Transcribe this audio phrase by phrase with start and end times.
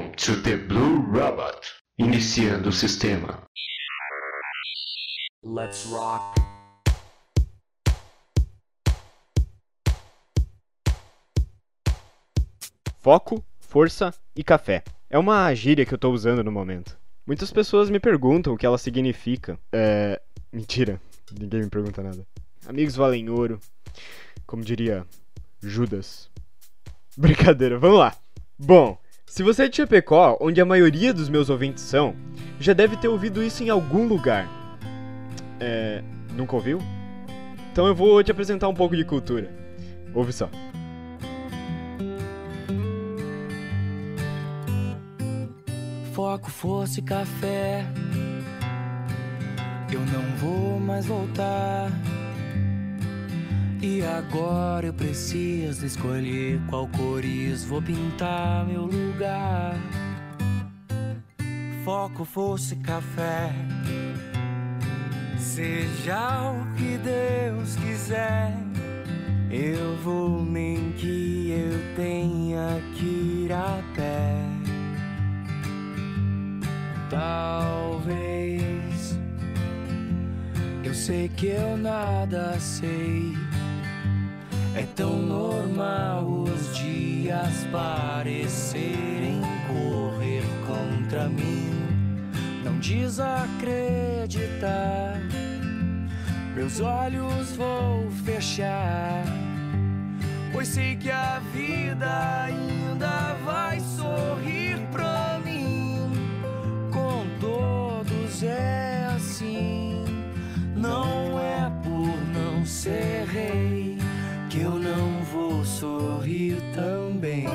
[0.00, 1.60] Welcome to the Blue Robot.
[1.98, 3.46] Iniciando o sistema.
[5.44, 6.40] Let's rock.
[12.98, 14.82] Foco, força e café.
[15.10, 16.98] É uma gíria que eu tô usando no momento.
[17.26, 19.58] Muitas pessoas me perguntam o que ela significa.
[19.70, 20.18] É.
[20.50, 20.98] Mentira,
[21.38, 22.26] ninguém me pergunta nada.
[22.66, 23.60] Amigos valem ouro.
[24.46, 25.06] Como diria
[25.60, 26.30] Judas.
[27.18, 28.16] Brincadeira, vamos lá.
[28.58, 28.98] Bom,
[29.30, 32.16] se você é de Chapecó, onde a maioria dos meus ouvintes são,
[32.58, 34.48] já deve ter ouvido isso em algum lugar.
[35.60, 36.02] É.
[36.36, 36.80] Nunca ouviu?
[37.70, 39.48] Então eu vou te apresentar um pouco de cultura.
[40.12, 40.50] Ouve só.
[46.12, 47.86] Foco, força e café.
[49.92, 51.88] Eu não vou mais voltar.
[53.82, 59.74] E agora eu preciso escolher qual cores vou pintar meu lugar.
[61.82, 63.50] Foco, força e café.
[65.38, 68.52] Seja o que Deus quiser,
[69.50, 74.36] eu vou nem que eu tenha que ir a pé.
[77.08, 78.60] Talvez
[80.84, 83.49] eu sei que eu nada sei.
[84.74, 91.70] É tão normal os dias parecerem correr contra mim.
[92.64, 95.20] Não desacreditar,
[96.54, 99.24] meus olhos vou fechar.
[100.52, 105.98] Pois sei que a vida ainda vai sorrir pra mim.
[106.92, 110.04] Com todos é assim.
[110.76, 113.19] Não é por não ser
[115.80, 117.46] sorrir também.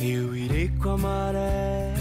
[0.00, 1.92] Eu irei com a maré,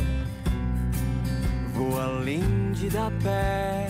[1.73, 3.87] vou além de dar pé.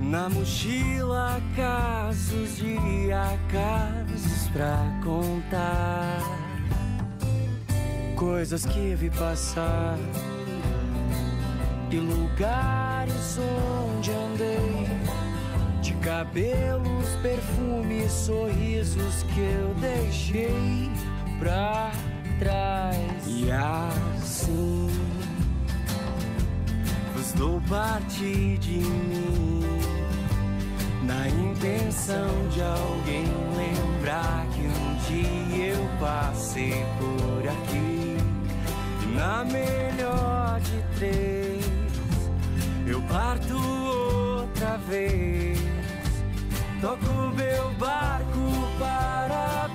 [0.00, 1.40] Na mochila,
[4.54, 6.20] pra contar.
[8.16, 9.98] Coisas que vi passar
[11.90, 14.86] e lugares onde andei.
[15.82, 20.88] De cabelos, perfumes, sorrisos que eu deixei
[21.38, 21.90] pra
[22.38, 22.96] trás.
[23.26, 24.88] E assim
[27.12, 29.64] vos dou parte de mim.
[31.02, 33.26] Na intenção de alguém
[35.06, 38.16] que eu passei por aqui.
[39.14, 41.64] Na melhor de três,
[42.86, 45.58] eu parto outra vez.
[46.80, 48.40] Toco meu barco
[48.78, 49.68] para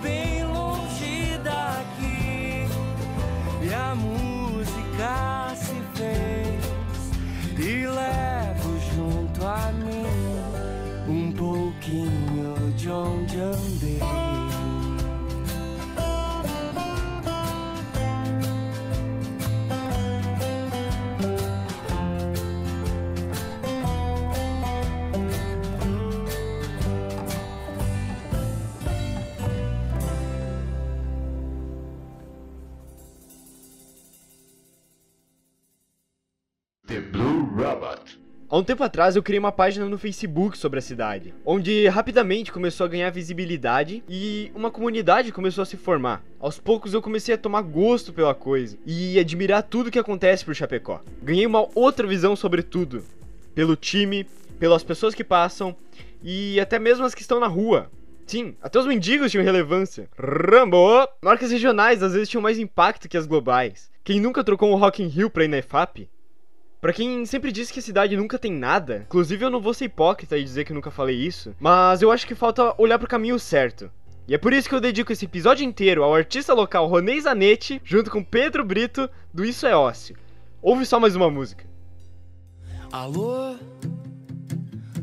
[38.52, 42.52] Há um tempo atrás eu criei uma página no Facebook sobre a cidade, onde rapidamente
[42.52, 46.24] começou a ganhar visibilidade e uma comunidade começou a se formar.
[46.40, 50.56] Aos poucos eu comecei a tomar gosto pela coisa e admirar tudo que acontece por
[50.56, 51.00] Chapecó.
[51.22, 53.04] Ganhei uma outra visão sobre tudo,
[53.54, 54.26] pelo time,
[54.58, 55.76] pelas pessoas que passam
[56.24, 57.92] e até mesmo as que estão na rua.
[58.26, 60.10] Sim, até os mendigos tinham relevância.
[60.18, 61.08] Rambo!
[61.22, 63.92] Marcas regionais às vezes tinham mais impacto que as globais.
[64.04, 66.10] Quem nunca trocou um Rock in Rio pra ir na EFAP?
[66.82, 70.38] Pra quem sempre disse que cidade nunca tem nada, inclusive eu não vou ser hipócrita
[70.38, 73.92] e dizer que nunca falei isso, mas eu acho que falta olhar pro caminho certo.
[74.26, 77.82] E é por isso que eu dedico esse episódio inteiro ao artista local Ronei Zanetti,
[77.84, 80.16] junto com Pedro Brito, do Isso é Ócio.
[80.62, 81.66] Ouve só mais uma música.
[82.92, 83.58] Alô?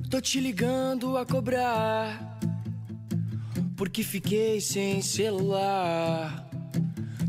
[0.09, 2.39] Tô te ligando a cobrar.
[3.77, 6.49] Porque fiquei sem celular.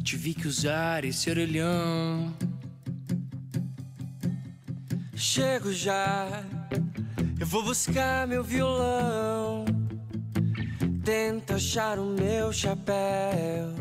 [0.03, 2.33] Tive que usar esse orelhão.
[5.19, 6.43] Chego já,
[7.39, 9.65] eu vou buscar meu violão.
[11.03, 13.73] Tenta achar o meu chapéu,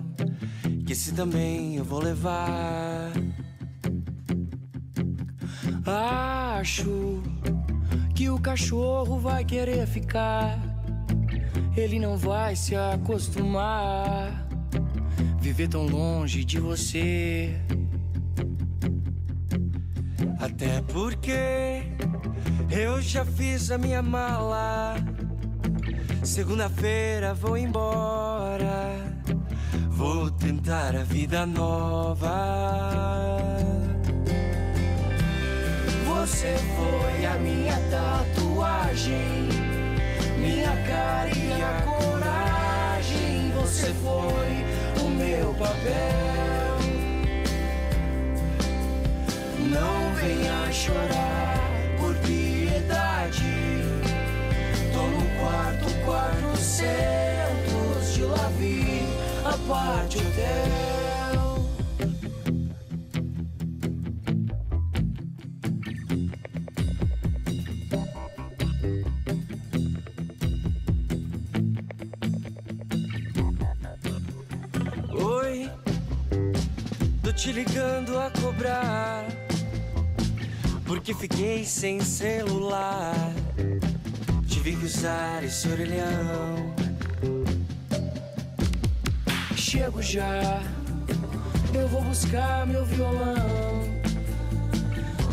[0.86, 3.12] que esse também eu vou levar.
[5.84, 7.22] Acho
[8.14, 10.58] que o cachorro vai querer ficar.
[11.76, 14.48] Ele não vai se acostumar.
[15.38, 17.54] Viver tão longe de você.
[20.56, 21.82] Até porque
[22.70, 24.94] eu já fiz a minha mala.
[26.24, 28.96] Segunda-feira vou embora.
[29.90, 32.32] Vou tentar a vida nova.
[36.06, 39.50] Você foi a minha tatuagem,
[40.38, 43.52] minha cara e a coragem.
[43.60, 45.95] Você foi o meu papel.
[50.66, 51.54] Venha chorar
[51.98, 53.42] por piedade.
[54.92, 59.06] Tô no quarto, quatrocentos de lá vi
[59.44, 61.66] a parte hotel.
[75.18, 75.70] Oi,
[77.22, 79.35] tô te ligando a cobrar.
[80.86, 83.14] Porque fiquei sem celular.
[84.46, 86.74] Tive que usar esse orelhão.
[89.56, 90.62] Chego já,
[91.74, 93.34] eu vou buscar meu violão.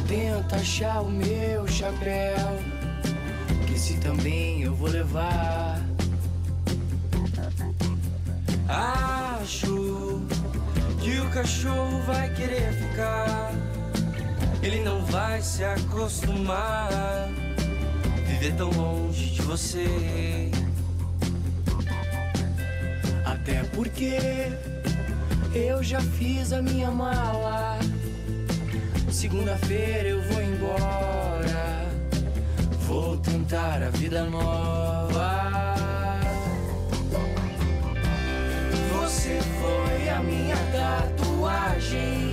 [0.08, 2.60] Tenta achar o meu chapéu.
[3.68, 5.80] Que se também eu vou levar.
[8.68, 10.26] Acho
[11.00, 13.73] que o cachorro vai querer ficar.
[14.64, 16.90] Ele não vai se acostumar.
[18.26, 20.50] Viver tão longe de você.
[23.26, 24.18] Até porque
[25.54, 27.78] eu já fiz a minha mala.
[29.12, 31.86] Segunda-feira eu vou embora.
[32.88, 35.74] Vou tentar a vida nova.
[38.94, 42.33] Você foi a minha tatuagem,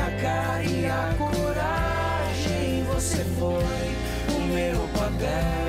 [0.00, 2.84] minha cara e a coragem.
[2.84, 5.59] Você foi o meu papel.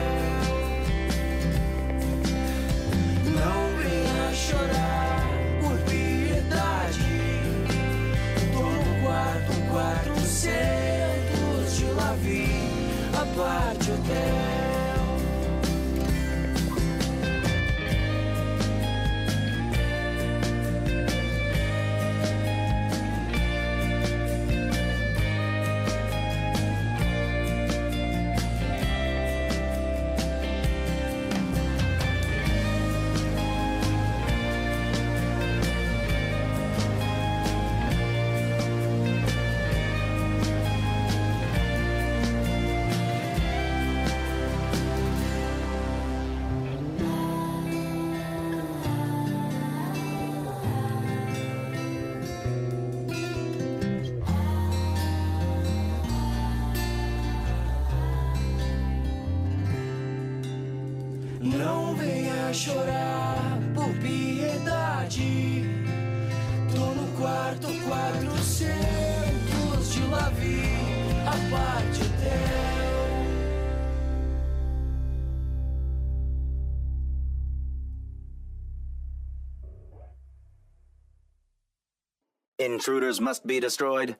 [82.61, 84.15] Intruders must be destroyed.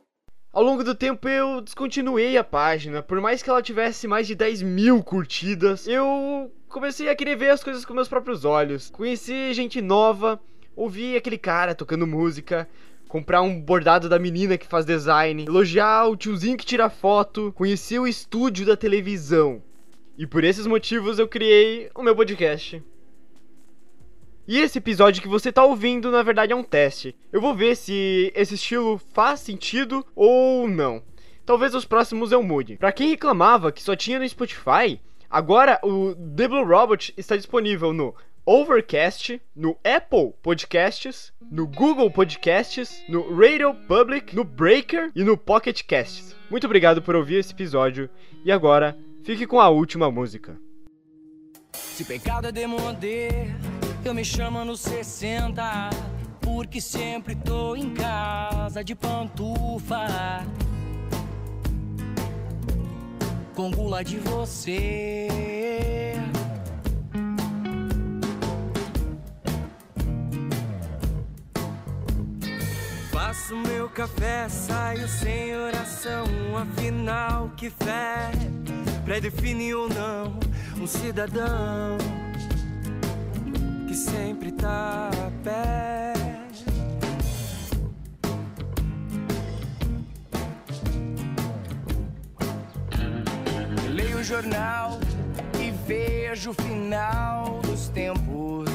[0.51, 4.33] Ao longo do tempo eu descontinuei a página, por mais que ela tivesse mais de
[4.33, 8.89] 10 mil curtidas, eu comecei a querer ver as coisas com meus próprios olhos.
[8.89, 10.41] Conheci gente nova,
[10.75, 12.67] ouvi aquele cara tocando música,
[13.07, 17.99] comprar um bordado da menina que faz design, elogiar o tiozinho que tira foto, conheci
[17.99, 19.61] o estúdio da televisão.
[20.17, 22.83] E por esses motivos eu criei o meu podcast.
[24.47, 27.15] E esse episódio que você tá ouvindo, na verdade, é um teste.
[27.31, 31.03] Eu vou ver se esse estilo faz sentido ou não.
[31.45, 32.77] Talvez os próximos eu mude.
[32.77, 37.93] Pra quem reclamava que só tinha no Spotify, agora o The Blue Robot está disponível
[37.93, 45.37] no Overcast, no Apple Podcasts, no Google Podcasts, no Radio Public, no Breaker e no
[45.37, 46.35] Pocket Casts.
[46.49, 48.09] Muito obrigado por ouvir esse episódio
[48.43, 50.59] e agora fique com a última música.
[51.73, 53.55] Se pecado é demonder,
[54.07, 55.89] eu me chamo no 60.
[56.39, 60.45] Porque sempre tô em casa de pantufa.
[63.55, 65.27] Com gula de você.
[73.11, 76.25] Faço meu café, saio sem oração.
[76.57, 78.31] Afinal, que fé
[79.05, 80.39] pré-define ou não
[80.79, 81.97] um cidadão
[83.91, 86.13] que sempre tá a pé.
[93.89, 94.97] Leio o jornal
[95.59, 98.69] e vejo o final dos tempos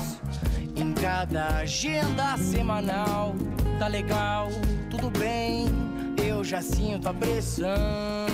[0.76, 3.34] em cada agenda semanal.
[3.78, 4.48] Tá legal,
[4.90, 5.66] tudo bem,
[6.22, 8.25] eu já sinto a pressão.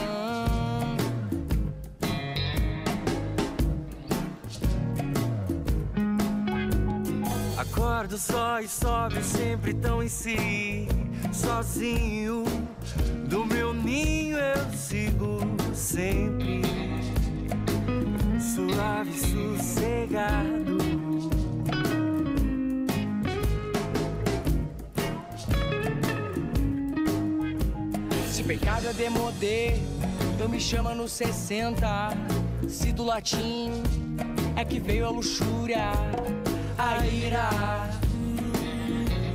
[7.62, 10.88] Acordo só e sobe sempre tão em si,
[11.32, 12.42] sozinho.
[13.28, 15.38] Do meu ninho eu sigo
[15.72, 16.60] sempre,
[18.40, 20.78] suave, sossegado.
[28.28, 29.74] Se pecado é demodê,
[30.34, 31.86] então me chama no 60.
[32.68, 33.70] Se do latim
[34.56, 35.92] é que veio a luxúria,
[36.78, 37.50] a ira,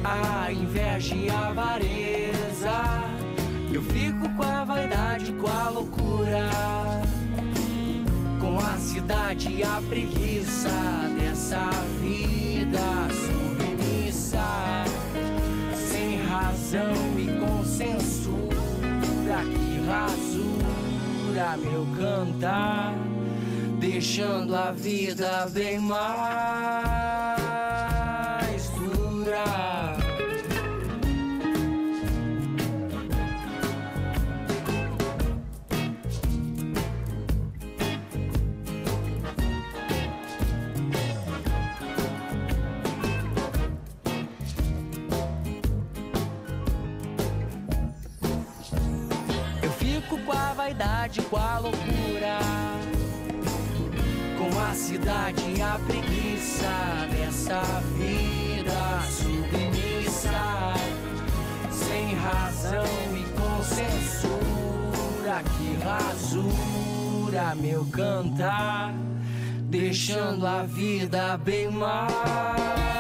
[0.03, 3.03] a inveja e a avareza.
[3.71, 6.49] Eu fico com a vaidade, com a loucura,
[8.39, 10.69] com a cidade e a preguiça
[11.19, 11.69] dessa
[12.01, 12.79] vida
[13.25, 14.83] submissa,
[15.75, 22.93] sem razão e com censura que rasura meu cantar,
[23.79, 26.86] deixando a vida bem mais
[51.29, 52.39] com a loucura,
[54.37, 56.67] com a cidade e a preguiça
[57.11, 57.61] dessa
[57.97, 60.73] vida submissa,
[61.71, 68.93] sem razão e com censura que rasura meu cantar,
[69.69, 72.96] deixando a vida bem mais